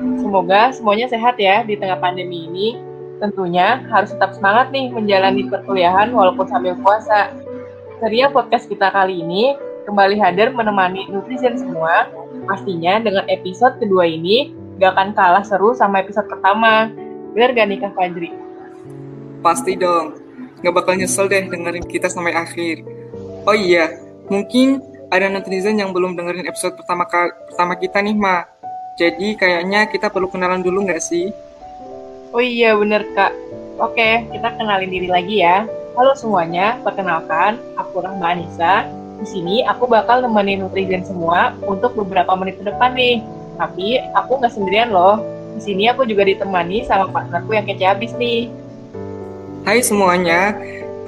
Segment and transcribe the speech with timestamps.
[0.00, 2.68] Semoga semuanya sehat ya di tengah pandemi ini.
[3.20, 7.36] Tentunya harus tetap semangat nih menjalani perkuliahan walaupun sambil puasa.
[8.00, 9.54] Ceria podcast kita kali ini
[9.84, 12.08] kembali hadir menemani netizen semua.
[12.48, 16.88] Pastinya dengan episode kedua ini gak akan kalah seru sama episode pertama.
[17.36, 18.50] Bener gak nih Kak Fajri?
[19.40, 20.16] pasti dong.
[20.60, 22.84] Nggak bakal nyesel deh dengerin kita sampai akhir.
[23.48, 23.96] Oh iya,
[24.28, 27.08] mungkin ada netizen yang belum dengerin episode pertama
[27.48, 28.44] pertama kita nih, Ma.
[29.00, 31.32] Jadi kayaknya kita perlu kenalan dulu nggak sih?
[32.36, 33.32] Oh iya bener kak.
[33.80, 35.64] Oke, kita kenalin diri lagi ya.
[35.96, 38.84] Halo semuanya, perkenalkan aku Rahma Anissa.
[39.16, 43.24] Di sini aku bakal nemenin netizen semua untuk beberapa menit ke depan nih.
[43.56, 45.24] Tapi aku nggak sendirian loh.
[45.56, 48.52] Di sini aku juga ditemani sama partnerku yang kece abis nih.
[49.64, 50.52] Hai semuanya,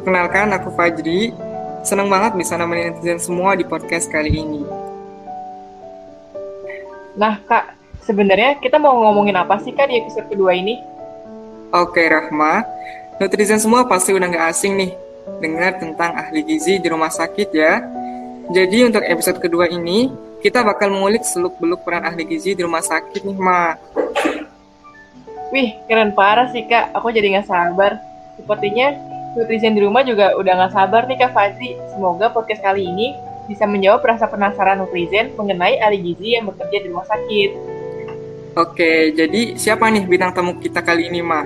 [0.01, 1.37] perkenalkan aku Fajri.
[1.85, 4.65] Senang banget bisa nemenin netizen semua di podcast kali ini.
[7.13, 10.79] Nah kak, sebenarnya kita mau ngomongin apa sih kak di episode kedua ini?
[11.73, 12.67] Oke Rahma,
[13.17, 14.93] netizen semua pasti udah nggak asing nih
[15.41, 17.81] dengar tentang ahli gizi di rumah sakit ya.
[18.53, 20.11] Jadi untuk episode kedua ini,
[20.43, 23.79] kita bakal mengulik seluk-beluk peran ahli gizi di rumah sakit nih, Ma.
[25.55, 26.93] Wih, keren parah sih kak.
[26.93, 27.97] Aku jadi nggak sabar.
[28.37, 28.93] Sepertinya
[29.39, 31.79] netizen di rumah juga udah nggak sabar nih kak Fadli.
[31.95, 33.15] Semoga podcast kali ini
[33.47, 37.72] bisa menjawab rasa penasaran netizen mengenai ahli gizi yang bekerja di rumah sakit.
[38.53, 41.41] Oke, jadi siapa nih bintang tamu kita kali ini, Ma?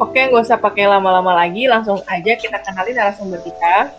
[0.00, 3.92] Oke, nggak usah pakai lama-lama lagi, langsung aja kita kenalin narasumber kita.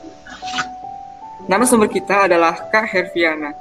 [1.45, 3.53] Narasumber kita adalah Kak Herviana.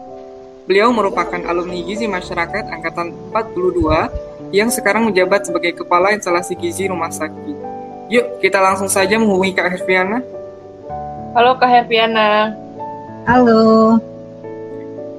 [0.64, 7.12] Beliau merupakan alumni gizi masyarakat angkatan 42 yang sekarang menjabat sebagai kepala instalasi gizi rumah
[7.12, 7.56] sakit.
[8.08, 10.24] Yuk, kita langsung saja menghubungi Kak Herviana.
[11.36, 12.56] Halo Kak Herviana.
[13.28, 14.00] Halo,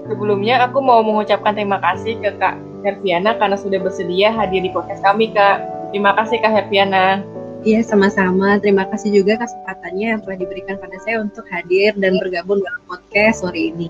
[0.10, 5.02] Sebelumnya aku mau mengucapkan terima kasih ke Kak Herviana karena sudah bersedia hadir di podcast
[5.06, 5.64] kami Kak.
[5.94, 7.24] Terima kasih Kak Herviana.
[7.62, 8.58] iya sama-sama.
[8.58, 13.46] Terima kasih juga kesempatannya yang telah diberikan pada saya untuk hadir dan bergabung dalam podcast
[13.46, 13.86] sore ini.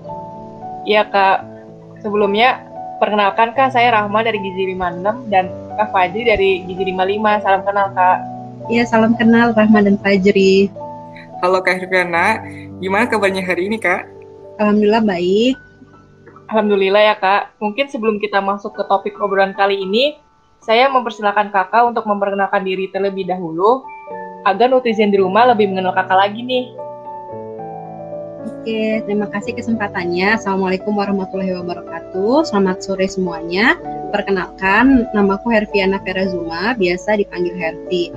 [0.84, 1.40] Iya kak,
[2.04, 2.60] sebelumnya
[3.00, 5.48] perkenalkan kak saya Rahma dari Gizi 56 dan
[5.80, 7.40] Kak Fajri dari Gizi 55.
[7.40, 8.18] Salam kenal kak.
[8.68, 10.68] Iya, salam kenal Rahma dan Fajri.
[11.42, 12.38] Halo Kak Herviana,
[12.78, 14.06] gimana kabarnya hari ini, Kak?
[14.62, 15.58] Alhamdulillah baik.
[16.52, 17.56] Alhamdulillah ya kak.
[17.64, 20.20] Mungkin sebelum kita masuk ke topik obrolan kali ini,
[20.60, 23.80] saya mempersilahkan kakak untuk memperkenalkan diri terlebih dahulu
[24.44, 26.68] agar netizen di rumah lebih mengenal kakak lagi nih.
[28.42, 30.36] Oke, terima kasih kesempatannya.
[30.36, 32.44] Assalamualaikum warahmatullahi wabarakatuh.
[32.44, 33.80] Selamat sore semuanya.
[34.12, 38.12] Perkenalkan, namaku Herviana Ferazuma, biasa dipanggil Hervi.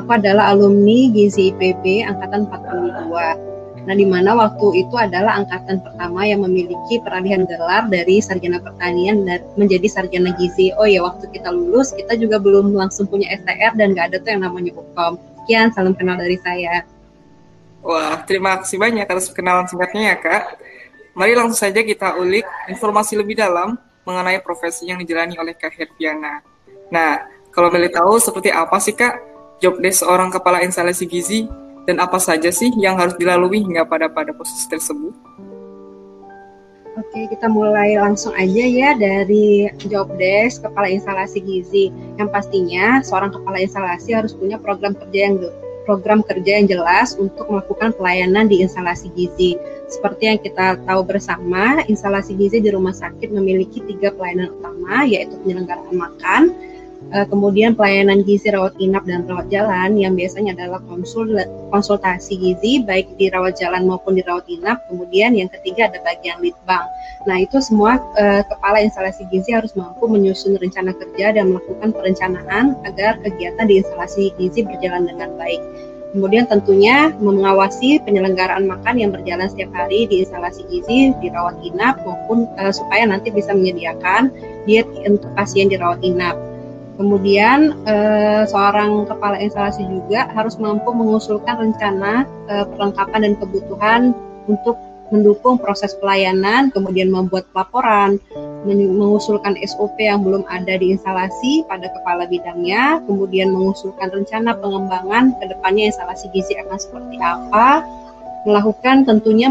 [0.00, 3.54] Aku adalah alumni Gizi IPB angkatan 42.
[3.84, 9.28] Nah, di mana waktu itu adalah angkatan pertama yang memiliki peralihan gelar dari sarjana pertanian
[9.28, 10.72] dan menjadi sarjana gizi.
[10.80, 14.30] Oh ya, waktu kita lulus, kita juga belum langsung punya STR dan nggak ada tuh
[14.32, 15.20] yang namanya hukum.
[15.44, 16.88] Sekian, salam kenal dari saya.
[17.84, 20.42] Wah, terima kasih banyak atas perkenalan singkatnya ya, Kak.
[21.12, 23.76] Mari langsung saja kita ulik informasi lebih dalam
[24.08, 26.40] mengenai profesi yang dijalani oleh Kak Herviana.
[26.88, 29.20] Nah, kalau boleh tahu seperti apa sih, Kak,
[29.60, 31.44] job desk seorang kepala instalasi gizi
[31.84, 35.12] dan apa saja sih yang harus dilalui hingga pada pada posisi tersebut?
[36.94, 41.90] Oke, kita mulai langsung aja ya dari job desk kepala instalasi gizi.
[42.14, 45.42] Yang pastinya seorang kepala instalasi harus punya program kerja yang
[45.84, 49.58] program kerja yang jelas untuk melakukan pelayanan di instalasi gizi.
[49.90, 55.34] Seperti yang kita tahu bersama, instalasi gizi di rumah sakit memiliki tiga pelayanan utama, yaitu
[55.44, 56.42] penyelenggaraan makan,
[57.12, 61.36] eh, kemudian pelayanan gizi rawat inap dan rawat jalan yang biasanya adalah konsul
[61.68, 64.80] konsultasi gizi baik di rawat jalan maupun di rawat inap.
[64.88, 66.86] Kemudian yang ketiga ada bagian litbang.
[67.28, 72.78] Nah itu semua eh, kepala instalasi gizi harus mampu menyusun rencana kerja dan melakukan perencanaan
[72.88, 75.60] agar kegiatan di instalasi gizi berjalan dengan baik.
[76.14, 81.98] Kemudian tentunya mengawasi penyelenggaraan makan yang berjalan setiap hari di instalasi gizi, di rawat inap
[82.06, 84.30] maupun eh, supaya nanti bisa menyediakan
[84.62, 86.38] diet untuk pasien di rawat inap.
[86.94, 94.00] Kemudian eh, seorang kepala instalasi juga harus mampu mengusulkan rencana eh, perlengkapan dan kebutuhan
[94.46, 94.78] untuk
[95.12, 98.16] mendukung proses pelayanan, kemudian membuat laporan,
[98.66, 105.44] mengusulkan SOP yang belum ada di instalasi pada kepala bidangnya, kemudian mengusulkan rencana pengembangan ke
[105.52, 107.84] depannya instalasi gizi akan seperti apa,
[108.44, 109.48] melakukan tentunya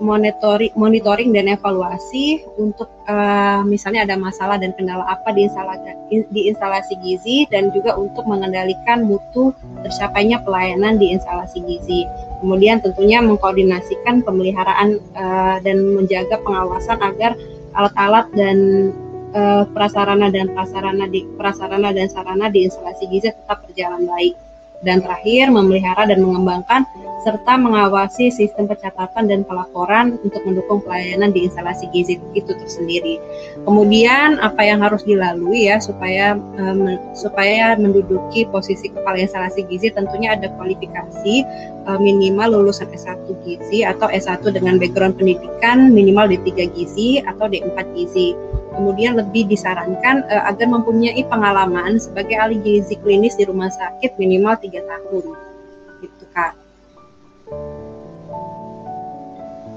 [0.00, 5.92] monitoring, monitoring dan evaluasi untuk uh, misalnya ada masalah dan kendala apa di instalasi,
[6.32, 9.54] di instalasi gizi dan juga untuk mengendalikan mutu
[9.86, 12.08] tercapainya pelayanan di instalasi gizi.
[12.42, 17.38] Kemudian tentunya mengkoordinasikan pemeliharaan uh, dan menjaga pengawasan agar
[17.74, 18.56] alat-alat dan
[19.34, 24.34] uh, prasarana dan prasarana di prasarana dan sarana di instalasi gizi tetap berjalan baik.
[24.84, 26.84] Dan terakhir, memelihara dan mengembangkan
[27.24, 33.16] serta mengawasi sistem pencatatan dan pelaporan untuk mendukung pelayanan di instalasi gizi itu tersendiri.
[33.64, 40.36] Kemudian apa yang harus dilalui ya supaya um, supaya menduduki posisi kepala instalasi gizi tentunya
[40.36, 41.34] ada kualifikasi
[41.88, 47.80] um, minimal lulusan S1 gizi atau S1 dengan background pendidikan minimal D3 gizi atau D4
[47.96, 48.36] gizi.
[48.74, 54.58] Kemudian lebih disarankan uh, agar mempunyai pengalaman sebagai ahli gizi klinis di rumah sakit minimal
[54.58, 55.24] tiga tahun.
[56.02, 56.52] Gitu Kak.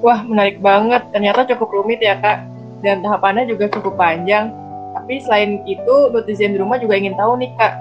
[0.01, 1.05] Wah, menarik banget.
[1.13, 2.45] Ternyata cukup rumit ya, Kak.
[2.85, 4.53] Dan tahapannya juga cukup panjang.
[4.93, 7.73] Tapi selain itu, netizen di rumah juga ingin tahu nih, Kak.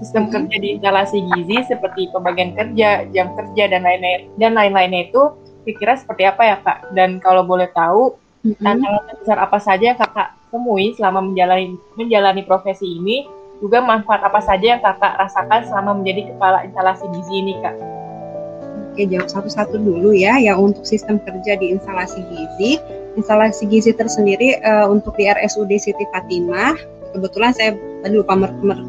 [0.00, 0.32] Sistem hmm.
[0.32, 5.32] kerja di instalasi gizi seperti pembagian kerja, jam kerja, dan lain-lain dan lain-lainnya itu
[5.62, 6.78] kira-kira seperti apa ya, Kak?
[6.92, 8.60] Dan kalau boleh tahu, hmm.
[8.60, 13.24] tantangan besar apa saja Kakak temui selama menjalani menjalani profesi ini,
[13.64, 17.76] juga manfaat apa saja yang Kakak rasakan selama menjadi kepala instalasi gizi ini, Kak?
[18.92, 20.36] Oke, jawab satu-satu dulu ya.
[20.36, 22.76] Ya untuk sistem kerja di instalasi gizi,
[23.16, 26.76] instalasi gizi tersendiri uh, untuk di RSUD Siti Fatimah.
[27.16, 27.72] Kebetulan saya
[28.02, 28.34] tadi lupa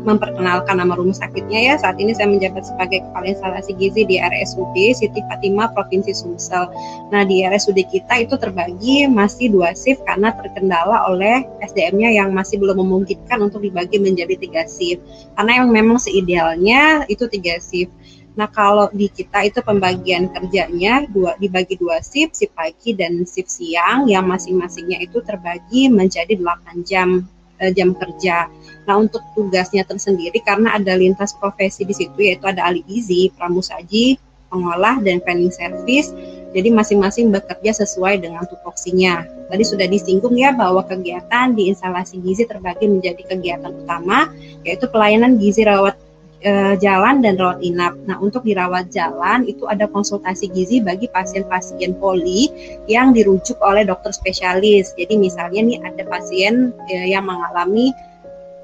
[0.03, 1.73] memperkenalkan nama rumah sakitnya ya.
[1.77, 6.67] Saat ini saya menjabat sebagai kepala instalasi gizi di RSUD Siti Fatimah Provinsi Sumsel.
[7.13, 12.57] Nah di RSUD kita itu terbagi masih dua shift karena terkendala oleh SDM-nya yang masih
[12.57, 15.05] belum memungkinkan untuk dibagi menjadi tiga shift.
[15.37, 17.93] Karena yang memang seidealnya itu tiga shift.
[18.33, 23.49] Nah kalau di kita itu pembagian kerjanya dua dibagi dua shift, shift pagi dan shift
[23.49, 27.29] siang yang masing-masingnya itu terbagi menjadi 8 jam
[27.61, 28.49] eh, jam kerja.
[28.87, 34.17] Nah untuk tugasnya tersendiri karena ada lintas profesi di situ yaitu ada ahli gizi, pramusaji,
[34.53, 36.13] pengolah dan planning service.
[36.53, 39.25] Jadi masing-masing bekerja sesuai dengan tupoksinya.
[39.49, 44.29] Tadi sudah disinggung ya bahwa kegiatan di instalasi gizi terbagi menjadi kegiatan utama
[44.61, 45.97] yaitu pelayanan gizi rawat
[46.45, 47.95] uh, jalan dan rawat inap.
[48.05, 52.51] Nah, untuk dirawat jalan itu ada konsultasi gizi bagi pasien-pasien poli
[52.85, 54.93] yang dirujuk oleh dokter spesialis.
[54.99, 57.91] Jadi misalnya nih ada pasien uh, yang mengalami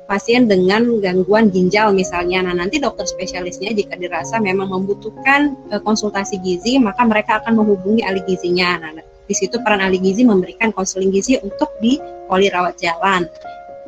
[0.10, 2.46] pasien dengan gangguan ginjal misalnya.
[2.46, 8.02] Nah, nanti dokter spesialisnya jika dirasa memang membutuhkan uh, konsultasi gizi, maka mereka akan menghubungi
[8.04, 8.82] ahli gizinya.
[8.82, 8.92] Nah,
[9.30, 13.30] di situ peran ahli gizi memberikan konseling gizi untuk di poli rawat jalan.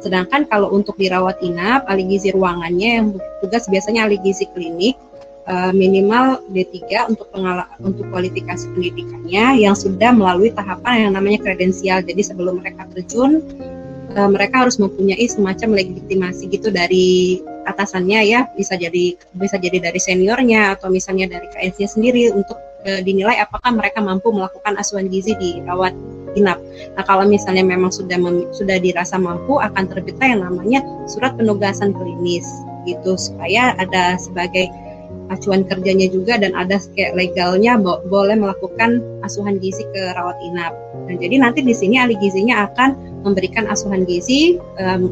[0.02, 3.08] Sedangkan kalau untuk dirawat inap, ahli gizi ruangannya yang
[3.40, 4.98] tugas biasanya ahli gizi klinik
[5.46, 12.02] uh, minimal D3 untuk pengala untuk kualifikasi pendidikannya yang sudah melalui tahapan yang namanya kredensial.
[12.02, 13.46] Jadi sebelum mereka terjun
[14.18, 17.40] uh, mereka harus mempunyai semacam legitimasi gitu dari
[17.70, 22.58] atasannya ya, bisa jadi bisa jadi dari seniornya atau misalnya dari KNC sendiri untuk
[22.90, 25.94] uh, dinilai apakah mereka mampu melakukan asuhan gizi di rawat
[26.36, 26.60] inap.
[26.96, 28.18] Nah, kalau misalnya memang sudah
[28.56, 32.48] sudah dirasa mampu akan terbitlah yang namanya surat penugasan klinis
[32.88, 34.68] gitu supaya ada sebagai
[35.32, 40.76] acuan kerjanya juga dan ada kayak legalnya bo boleh melakukan asuhan gizi ke rawat inap.
[41.08, 45.08] Nah, jadi nanti di sini ahli gizinya akan memberikan asuhan gizi um,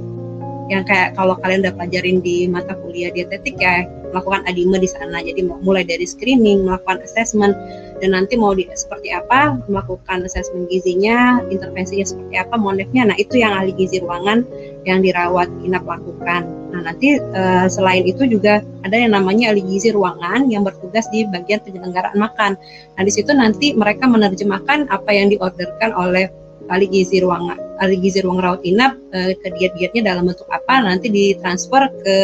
[0.69, 5.21] yang kayak kalau kalian udah pelajarin di mata kuliah dietetik ya melakukan adime di sana.
[5.21, 7.57] Jadi mulai dari screening, melakukan assessment,
[7.99, 13.11] dan nanti mau di, seperti apa melakukan assessment gizinya, intervensinya seperti apa, monefnya.
[13.11, 14.47] Nah itu yang ahli gizi ruangan
[14.87, 16.47] yang dirawat inap lakukan.
[16.71, 21.27] Nah nanti uh, selain itu juga ada yang namanya ahli gizi ruangan yang bertugas di
[21.27, 22.55] bagian penyelenggaraan makan.
[22.95, 26.31] Nah di situ nanti mereka menerjemahkan apa yang diorderkan oleh
[26.69, 27.51] ahli gizi ruang
[27.81, 32.15] ahli gizi ruang rawat inap uh, ke diet-dietnya dalam bentuk apa nanti ditransfer ke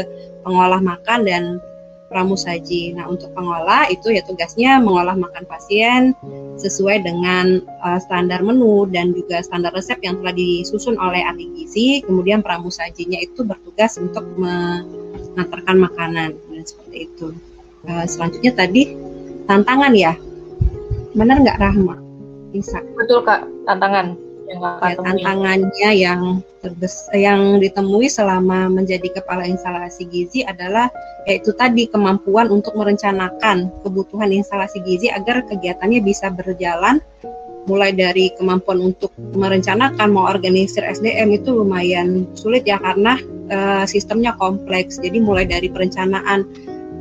[0.46, 1.44] pengolah makan dan
[2.16, 2.96] pramusaji.
[2.96, 6.16] Nah, untuk pengolah itu ya tugasnya mengolah makan pasien
[6.56, 12.00] sesuai dengan uh, standar menu dan juga standar resep yang telah disusun oleh ahli gizi.
[12.08, 17.36] Kemudian pramusajinya itu bertugas untuk mengantarkan makanan dan seperti itu.
[17.84, 18.96] Uh, selanjutnya tadi
[19.52, 20.16] tantangan ya,
[21.12, 22.00] benar nggak Rahma?
[22.56, 22.80] Bisa.
[22.96, 24.16] Betul kak, tantangan
[24.46, 26.22] yang ya, tantangannya yang
[26.62, 30.90] terbes yang ditemui selama menjadi kepala instalasi gizi adalah
[31.26, 37.02] yaitu tadi kemampuan untuk merencanakan kebutuhan instalasi gizi agar kegiatannya bisa berjalan
[37.66, 43.18] mulai dari kemampuan untuk merencanakan mau organisir SDM itu lumayan sulit ya karena
[43.50, 45.02] uh, sistemnya kompleks.
[45.02, 46.46] Jadi mulai dari perencanaan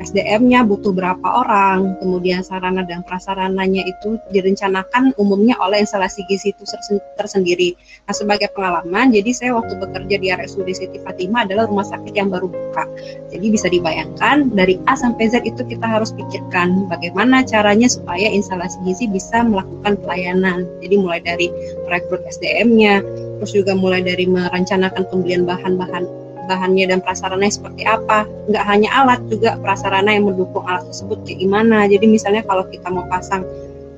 [0.02, 6.66] SDM-nya butuh berapa orang, kemudian sarana dan prasarananya itu direncanakan umumnya oleh instalasi gizi itu
[7.14, 7.78] tersendiri.
[8.08, 12.32] Nah, sebagai pengalaman, jadi saya waktu bekerja di RSUD Siti Fatimah adalah rumah sakit yang
[12.32, 12.84] baru buka.
[13.30, 18.80] Jadi bisa dibayangkan dari A sampai Z itu kita harus pikirkan bagaimana caranya supaya instalasi
[18.82, 20.66] gizi bisa melakukan pelayanan.
[20.82, 21.46] Jadi mulai dari
[21.86, 23.04] rekrut SDM-nya,
[23.38, 28.28] terus juga mulai dari merencanakan pembelian bahan-bahan bahannya dan prasarana seperti apa.
[28.48, 31.88] Nggak hanya alat, juga prasarana yang mendukung alat tersebut kayak gimana.
[31.88, 33.44] Jadi misalnya kalau kita mau pasang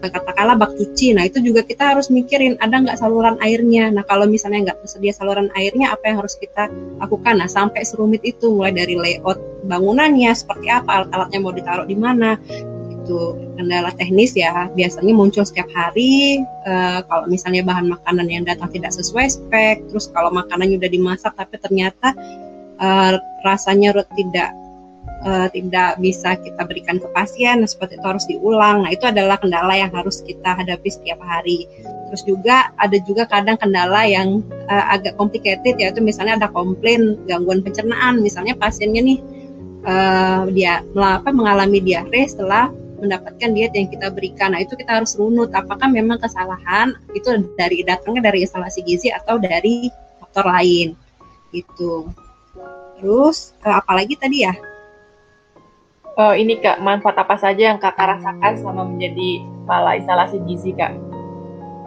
[0.06, 3.90] katakanlah bak cuci, nah itu juga kita harus mikirin ada nggak saluran airnya.
[3.90, 6.70] Nah kalau misalnya nggak tersedia saluran airnya, apa yang harus kita
[7.02, 7.42] lakukan?
[7.42, 12.38] Nah sampai serumit itu, mulai dari layout bangunannya, seperti apa, alat-alatnya mau ditaruh di mana,
[13.06, 14.66] itu kendala teknis ya.
[14.74, 20.10] Biasanya muncul setiap hari uh, kalau misalnya bahan makanan yang datang tidak sesuai spek terus
[20.10, 22.10] kalau makanannya udah dimasak tapi ternyata
[22.82, 23.14] uh,
[23.46, 24.50] rasanya tidak
[25.24, 28.84] uh, tidak bisa kita berikan ke pasien nah, seperti itu harus diulang.
[28.84, 31.64] Nah itu adalah kendala yang harus kita hadapi setiap hari.
[32.10, 37.62] Terus juga ada juga kadang kendala yang uh, agak complicated yaitu misalnya ada komplain gangguan
[37.62, 38.20] pencernaan.
[38.20, 39.18] Misalnya pasiennya nih
[39.86, 42.68] uh, dia apa, mengalami diare setelah
[43.00, 44.56] mendapatkan diet yang kita berikan.
[44.56, 49.36] Nah, itu kita harus runut apakah memang kesalahan itu dari datangnya dari instalasi gizi atau
[49.36, 50.96] dari faktor lain.
[51.52, 52.10] Gitu.
[52.96, 54.54] Terus eh, apalagi tadi ya?
[56.16, 60.96] Oh, ini Kak, manfaat apa saja yang Kakak rasakan selama menjadi kepala instalasi gizi, Kak?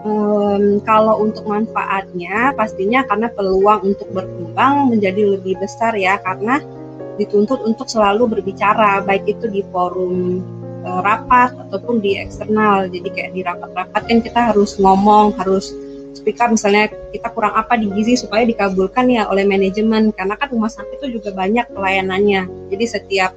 [0.06, 6.64] Um, kalau untuk manfaatnya pastinya karena peluang untuk berkembang menjadi lebih besar ya karena
[7.20, 10.40] dituntut untuk selalu berbicara baik itu di forum
[10.86, 12.88] uh, rapat ataupun di eksternal.
[12.88, 15.72] Jadi kayak di rapat-rapat kan kita harus ngomong, harus
[16.18, 20.52] speak up misalnya kita kurang apa di gizi supaya dikabulkan ya oleh manajemen karena kan
[20.52, 22.72] rumah sakit itu juga banyak pelayanannya.
[22.74, 23.32] Jadi setiap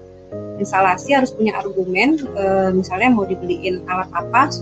[0.57, 4.53] instalasi harus punya argumen uh, misalnya mau dibeliin alat apa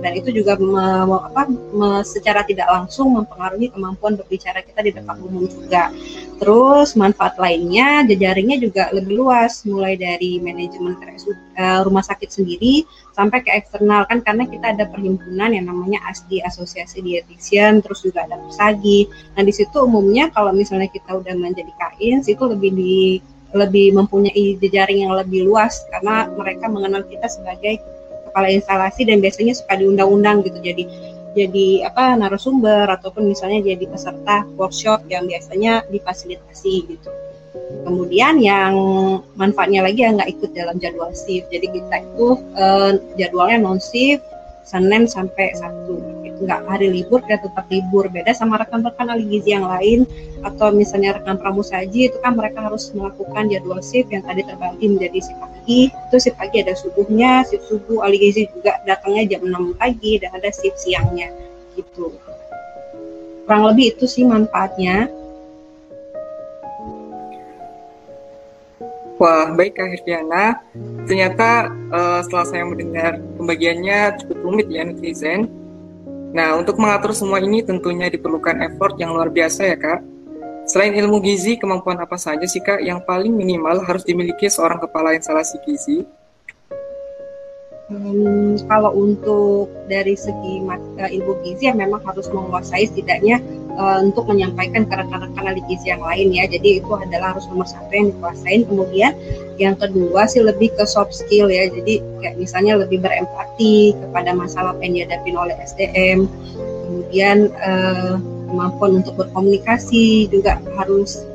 [0.00, 5.16] dan itu juga me, apa, me, secara tidak langsung mempengaruhi kemampuan berbicara kita di depan
[5.22, 5.92] umum juga.
[6.36, 12.84] Terus manfaat lainnya jejaringnya juga lebih luas mulai dari manajemen uh, rumah sakit sendiri
[13.16, 18.28] sampai ke eksternal kan karena kita ada perhimpunan yang namanya ASDI Asosiasi Dietitian terus juga
[18.28, 19.08] ada PSAGI.
[19.32, 22.96] Nah di situ umumnya kalau misalnya kita udah menjadi kains itu lebih di
[23.56, 27.80] lebih mempunyai jejaring yang lebih luas karena mereka mengenal kita sebagai
[28.36, 30.84] kepala instalasi dan biasanya suka diundang-undang gitu jadi
[31.36, 37.12] jadi apa narasumber ataupun misalnya jadi peserta workshop yang biasanya difasilitasi gitu.
[37.84, 38.72] Kemudian yang
[39.36, 41.52] manfaatnya lagi yang nggak ikut dalam jadwal shift.
[41.52, 44.24] Jadi kita itu eh, jadwalnya non shift
[44.64, 46.15] Senin sampai Sabtu.
[46.36, 48.12] Nggak hari libur, kita tetap libur.
[48.12, 50.04] Beda sama rekan-rekan ahli gizi yang lain
[50.44, 55.18] atau misalnya rekan pramusaji itu kan mereka harus melakukan jadwal shift yang tadi terbagi menjadi
[55.24, 55.80] shift pagi.
[55.88, 60.30] Itu shift pagi ada subuhnya, shift subuh ahli gizi juga datangnya jam 6 pagi dan
[60.36, 61.32] ada shift siangnya
[61.76, 62.12] gitu.
[63.46, 65.06] Kurang lebih itu sih manfaatnya.
[69.16, 70.60] Wah, baik Kak Hirviana.
[71.08, 75.48] Ternyata uh, setelah saya mendengar pembagiannya cukup rumit ya netizen.
[76.36, 80.04] Nah, untuk mengatur semua ini tentunya diperlukan effort yang luar biasa ya Kak.
[80.68, 85.16] Selain ilmu gizi, kemampuan apa saja sih Kak yang paling minimal harus dimiliki seorang kepala
[85.16, 86.04] instalasi gizi?
[87.88, 93.40] Hmm, kalau untuk dari segi uh, ilmu gizi ya memang harus menguasai setidaknya
[93.76, 96.44] uh, untuk menyampaikan ke rekan-rekan gizi yang lain ya.
[96.48, 98.66] Jadi itu adalah harus nomor satu yang dikuasain.
[98.66, 99.12] Kemudian
[99.56, 101.68] yang kedua sih lebih ke soft skill ya.
[101.70, 106.26] Jadi kayak misalnya lebih berempati kepada masalah yang dihadapi oleh SDM.
[106.86, 108.16] Kemudian uh,
[108.46, 111.26] kemampuan untuk berkomunikasi juga harus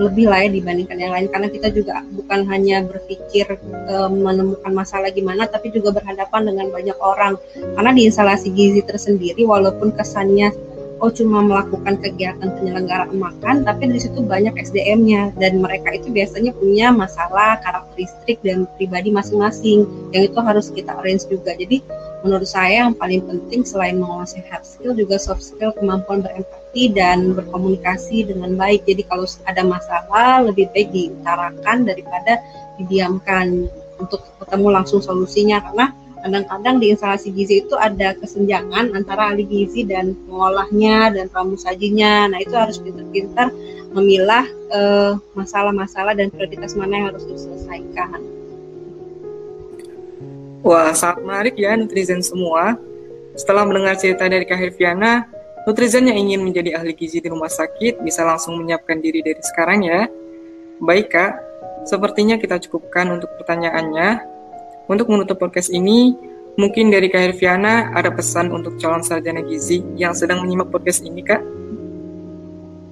[0.00, 3.46] lebih lah ya dibandingkan yang lain karena kita juga bukan hanya berpikir
[3.86, 7.38] e, menemukan masalah gimana tapi juga berhadapan dengan banyak orang
[7.78, 10.50] karena di instalasi gizi tersendiri walaupun kesannya
[11.04, 16.56] oh cuma melakukan kegiatan penyelenggaraan makan tapi di situ banyak SDM-nya dan mereka itu biasanya
[16.56, 19.84] punya masalah karakteristik dan pribadi masing-masing
[20.16, 21.52] yang itu harus kita arrange juga.
[21.60, 21.84] Jadi
[22.24, 27.36] menurut saya yang paling penting selain menguasai hard skill juga soft skill kemampuan berempati dan
[27.36, 28.88] berkomunikasi dengan baik.
[28.88, 32.40] Jadi kalau ada masalah lebih baik diutarakan daripada
[32.80, 33.68] didiamkan
[34.00, 35.60] untuk ketemu langsung solusinya.
[35.60, 35.92] Karena
[36.24, 42.40] kadang-kadang di instalasi gizi itu ada kesenjangan antara ahli gizi dan pengolahnya dan pramusajinya nah
[42.40, 43.52] itu harus pintar-pintar
[43.92, 48.24] memilah eh, masalah-masalah dan prioritas mana yang harus diselesaikan
[50.64, 52.80] Wah, sangat menarik ya netizen semua.
[53.36, 55.28] Setelah mendengar cerita dari Kak Herviana,
[55.68, 59.84] Nutrizen yang ingin menjadi ahli gizi di rumah sakit bisa langsung menyiapkan diri dari sekarang
[59.84, 60.08] ya.
[60.80, 61.36] Baik Kak,
[61.84, 64.33] sepertinya kita cukupkan untuk pertanyaannya.
[64.84, 66.12] Untuk menutup podcast ini,
[66.60, 71.24] mungkin dari Kak Herviana ada pesan untuk calon sarjana gizi yang sedang menyimak podcast ini
[71.24, 71.40] Kak?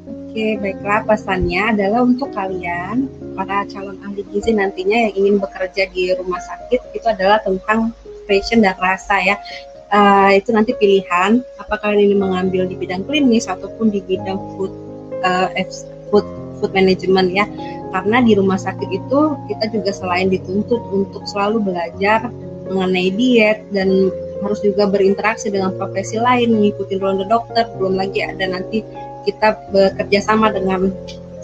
[0.08, 6.16] Oke, baiklah pesannya adalah untuk kalian, para calon ahli gizi nantinya yang ingin bekerja di
[6.16, 7.92] rumah sakit, itu adalah tentang
[8.24, 9.36] passion dan rasa ya
[9.92, 14.72] uh, itu nanti pilihan apakah ini mengambil di bidang klinis ataupun di bidang food
[15.22, 15.52] uh,
[16.08, 16.26] food
[16.58, 17.44] food management ya
[17.92, 19.20] karena di rumah sakit itu
[19.52, 22.32] kita juga selain dituntut untuk selalu belajar
[22.66, 24.08] mengenai diet dan
[24.42, 28.82] harus juga berinteraksi dengan profesi lain mengikuti ronde dokter belum lagi ada nanti
[29.22, 30.90] kita bekerja sama dengan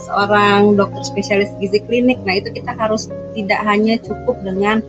[0.02, 2.18] seorang dokter spesialis gizi klinik.
[2.24, 4.82] Nah itu kita harus tidak hanya cukup dengan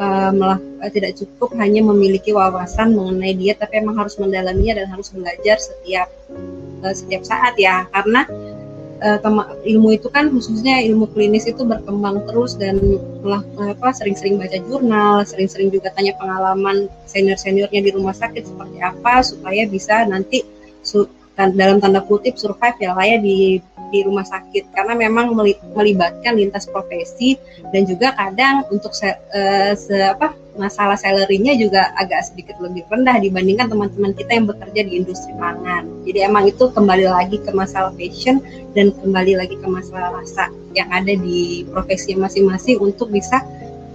[0.00, 0.56] uh,
[0.88, 6.08] tidak cukup hanya memiliki wawasan mengenai diet tapi emang harus mendalaminya dan harus belajar setiap
[6.86, 7.84] uh, setiap saat ya.
[7.90, 8.24] Karena
[9.02, 9.18] uh,
[9.66, 12.78] ilmu itu kan khususnya ilmu klinis itu berkembang terus dan
[13.26, 19.66] apa sering-sering baca jurnal, sering-sering juga tanya pengalaman senior-seniornya di rumah sakit seperti apa supaya
[19.66, 20.46] bisa nanti
[20.86, 23.58] su dalam tanda kutip survive ya lah ya di
[23.92, 24.72] di rumah sakit.
[24.72, 25.36] Karena memang
[25.76, 27.36] melibatkan lintas profesi
[27.74, 33.16] dan juga kadang untuk se, uh, se apa masalah salarynya juga agak sedikit lebih rendah
[33.20, 35.88] dibandingkan teman-teman kita yang bekerja di industri pangan.
[36.04, 38.44] Jadi emang itu kembali lagi ke masalah passion
[38.76, 43.40] dan kembali lagi ke masalah rasa yang ada di profesi masing-masing untuk bisa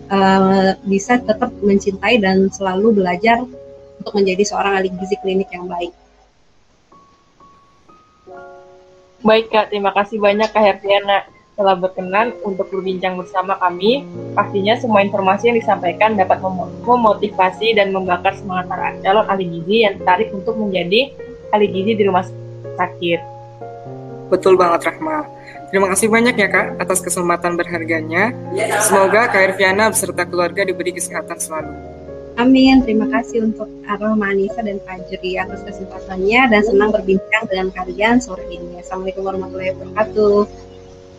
[0.10, 3.46] uh, bisa tetap mencintai dan selalu belajar
[4.02, 5.94] untuk menjadi seorang ahli gizi klinik yang baik.
[9.26, 14.06] Baik Kak, terima kasih banyak Kak Hertiana telah berkenan untuk berbincang bersama kami.
[14.38, 16.38] Pastinya semua informasi yang disampaikan dapat
[16.86, 21.12] memotivasi dan membakar semangat para calon ahli gizi yang tertarik untuk menjadi
[21.50, 22.24] ahli gizi di rumah
[22.78, 23.20] sakit.
[24.30, 25.26] Betul banget Rahma.
[25.68, 28.32] Terima kasih banyak ya Kak atas kesempatan berharganya.
[28.86, 31.74] Semoga Kak Herviana beserta keluarga diberi kesehatan selalu.
[32.38, 32.86] Amin.
[32.86, 38.22] Terima kasih untuk Arwah Manisa dan Pak Juri atas kesempatannya dan senang berbincang dengan kalian
[38.22, 38.78] sore ini.
[38.78, 40.67] Assalamualaikum warahmatullahi wabarakatuh.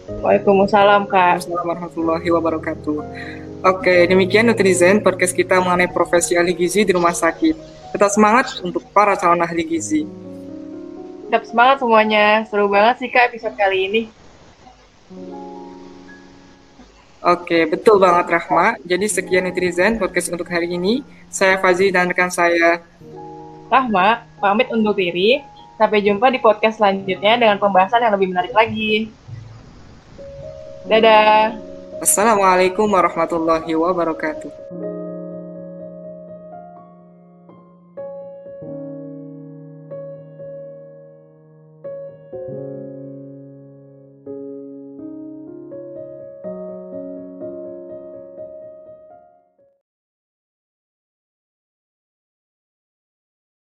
[0.09, 1.45] Waalaikumsalam Kak.
[1.45, 2.99] Assalamualaikum warahmatullahi wabarakatuh.
[3.61, 7.53] Oke, demikian netizen podcast kita mengenai profesi ahli gizi di rumah sakit.
[7.93, 10.09] Tetap semangat untuk para calon ahli gizi.
[11.29, 12.49] Tetap semangat semuanya.
[12.49, 14.03] Seru banget sih Kak episode kali ini.
[17.21, 18.81] Oke, betul banget Rahma.
[18.89, 21.05] Jadi sekian netizen podcast untuk hari ini.
[21.29, 22.81] Saya Fazi dan rekan saya
[23.69, 25.45] Rahma, pamit undur diri.
[25.77, 29.18] Sampai jumpa di podcast selanjutnya dengan pembahasan yang lebih menarik lagi.
[30.89, 31.53] Dadah.
[32.01, 34.49] Assalamualaikum warahmatullahi wabarakatuh.